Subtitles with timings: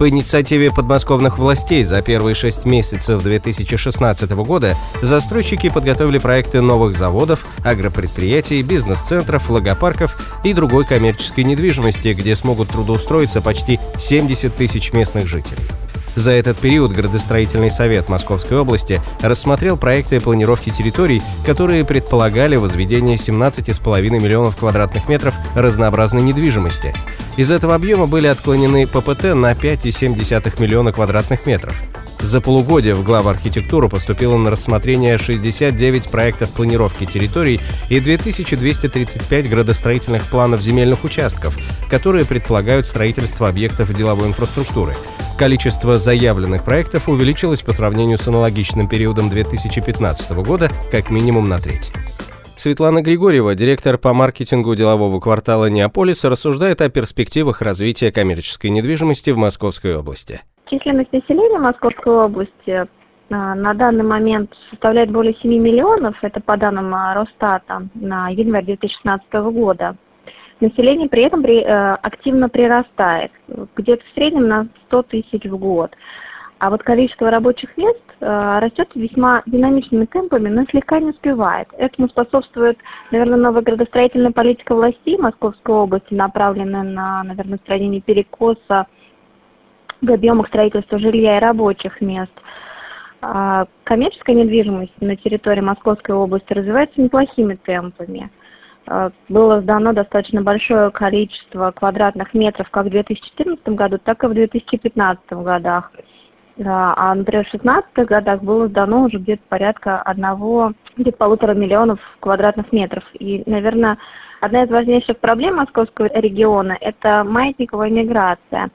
[0.00, 7.44] по инициативе подмосковных властей за первые шесть месяцев 2016 года застройщики подготовили проекты новых заводов,
[7.66, 15.64] агропредприятий, бизнес-центров, логопарков и другой коммерческой недвижимости, где смогут трудоустроиться почти 70 тысяч местных жителей.
[16.16, 24.00] За этот период Градостроительный совет Московской области рассмотрел проекты планировки территорий, которые предполагали возведение 17,5
[24.08, 26.94] миллионов квадратных метров разнообразной недвижимости.
[27.40, 31.74] Из этого объема были отклонены ППТ на 5,7 миллиона квадратных метров.
[32.20, 37.58] За полугодие в главу архитектуру поступило на рассмотрение 69 проектов планировки территорий
[37.88, 41.56] и 2235 градостроительных планов земельных участков,
[41.88, 44.92] которые предполагают строительство объектов деловой инфраструктуры.
[45.38, 51.90] Количество заявленных проектов увеличилось по сравнению с аналогичным периодом 2015 года как минимум на треть.
[52.60, 59.38] Светлана Григорьева, директор по маркетингу делового квартала Неаполис, рассуждает о перспективах развития коммерческой недвижимости в
[59.38, 60.40] Московской области.
[60.68, 62.86] Численность населения Московской области
[63.30, 68.66] а, на данный момент составляет более 7 миллионов, это по данным а, Росстата на январь
[68.66, 69.96] 2016 года.
[70.60, 73.32] Население при этом э, активно прирастает,
[73.74, 75.92] где-то в среднем на 100 тысяч в год.
[76.60, 81.68] А вот количество рабочих мест э, растет весьма динамичными темпами, но слегка не успевает.
[81.78, 82.76] Этому способствует,
[83.10, 88.86] наверное, новая градостроительная политика властей Московской области, направленная на, наверное, устранение перекоса
[90.02, 92.32] в объемах строительства жилья и рабочих мест.
[93.22, 98.30] А коммерческая недвижимость на территории Московской области развивается неплохими темпами.
[98.86, 104.34] А, было сдано достаточно большое количество квадратных метров как в 2014 году, так и в
[104.34, 105.90] 2015 годах.
[106.66, 112.72] А, например, в 2016 годах было сдано уже где-то порядка одного, где-то полутора миллионов квадратных
[112.72, 113.04] метров.
[113.14, 113.98] И, наверное,
[114.40, 118.70] одна из важнейших проблем московского региона– это маятниковая миграция.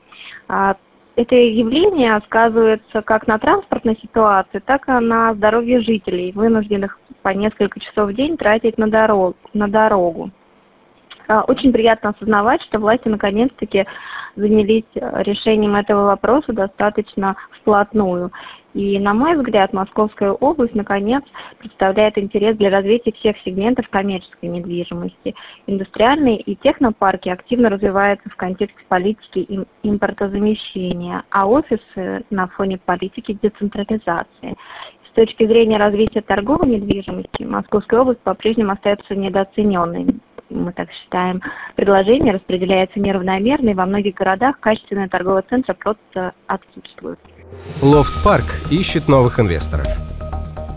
[0.48, 0.76] А,
[1.16, 7.80] это явление сказывается как на транспортной ситуации, так и на здоровье жителей, вынужденных по несколько
[7.80, 9.36] часов в день тратить на дорогу.
[9.54, 10.32] На дорогу.
[11.28, 13.86] А, очень приятно осознавать, что власти наконец-таки
[14.36, 18.32] занялись э, решением этого вопроса достаточно вплотную.
[18.74, 21.24] И, на мой взгляд, Московская область, наконец,
[21.60, 25.34] представляет интерес для развития всех сегментов коммерческой недвижимости.
[25.66, 34.56] Индустриальные и технопарки активно развиваются в контексте политики импортозамещения, а офисы на фоне политики децентрализации.
[35.10, 40.20] С точки зрения развития торговой недвижимости, Московская область по-прежнему остается недооцененной
[40.50, 41.42] мы так считаем,
[41.76, 47.20] предложение распределяется неравномерно, и во многих городах качественные торговые центры просто отсутствуют.
[47.82, 49.88] Лофт-парк ищет новых инвесторов.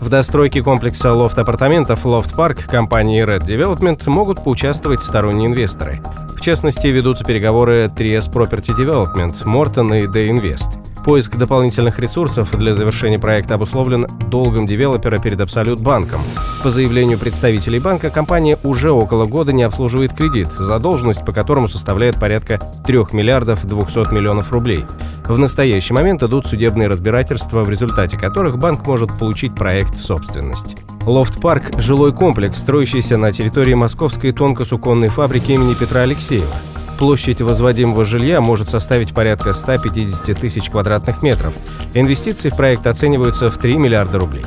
[0.01, 5.95] В достройке комплекса лофт-апартаментов Лофт Парк компании Red Development могут поучаствовать сторонние инвесторы.
[6.37, 10.88] В частности, ведутся переговоры 3S Property Development, Morton и Day Invest.
[11.03, 16.21] Поиск дополнительных ресурсов для завершения проекта обусловлен долгом девелопера перед Абсолют банком.
[16.63, 22.19] По заявлению представителей банка, компания уже около года не обслуживает кредит, задолженность по которому составляет
[22.19, 24.85] порядка 3 миллиардов 200 миллионов рублей.
[25.25, 30.75] В настоящий момент идут судебные разбирательства, в результате которых банк может получить проект в собственность.
[31.05, 36.53] Лофт-парк– жилой комплекс, строящийся на территории московской тонкосуконной фабрики имени Петра Алексеева.
[36.99, 41.53] Площадь возводимого жилья может составить порядка 150 тысяч квадратных метров.
[41.93, 44.45] Инвестиции в проект оцениваются в 3 миллиарда рублей.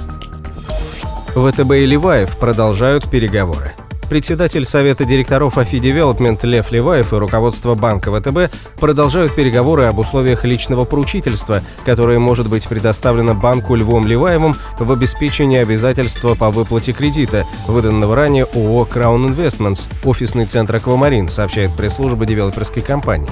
[1.34, 3.72] ВТБ и Леваев продолжают переговоры.
[4.12, 10.44] Председатель Совета директоров AFI Development Лев Леваев и руководство банка ВТБ продолжают переговоры об условиях
[10.44, 17.44] личного поручительства, которое может быть предоставлено банку Львом Леваевым в обеспечении обязательства по выплате кредита,
[17.66, 23.30] выданного ранее ООО Crown Investments, офисный центр «Аквамарин», сообщает пресс-служба девелоперской компании.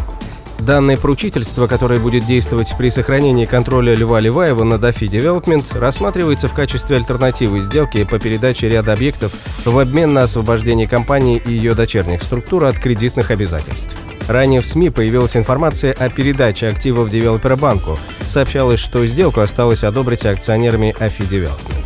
[0.61, 6.55] Данное поручительство, которое будет действовать при сохранении контроля Льва Леваева на Афи Development, рассматривается в
[6.55, 9.33] качестве альтернативы сделки по передаче ряда объектов
[9.65, 13.97] в обмен на освобождение компании и ее дочерних структур от кредитных обязательств.
[14.29, 17.99] Ранее в СМИ появилась информация о передаче активов девелопера банку.
[18.29, 21.85] Сообщалось, что сделку осталось одобрить акционерами Афи Development.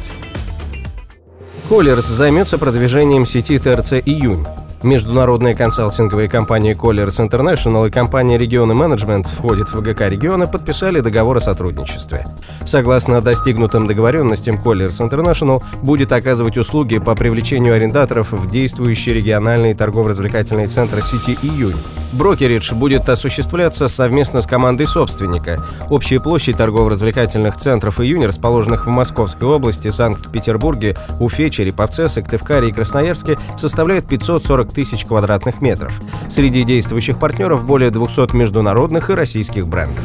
[1.68, 4.44] Коллерс займется продвижением сети ТРЦ «Июнь».
[4.84, 11.38] Международные консалтинговые компании Colliers International и компания Регионы Менеджмент входит в ГК региона подписали договор
[11.38, 12.26] о сотрудничестве.
[12.66, 20.66] Согласно достигнутым договоренностям, Colliers International будет оказывать услуги по привлечению арендаторов в действующие региональные торгово-развлекательные
[20.66, 21.74] центры сети «Июнь».
[22.14, 25.58] Брокеридж будет осуществляться совместно с командой собственника.
[25.90, 33.36] Общая площадь торгово-развлекательных центров «Июнь», расположенных в Московской области, Санкт-Петербурге, Уфе, Череповце, Сыктывкаре и Красноярске,
[33.58, 35.92] составляет 540 тысяч квадратных метров.
[36.30, 40.04] Среди действующих партнеров более 200 международных и российских брендов.